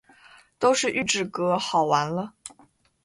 [0.57, 2.33] 都是预制歌，好完了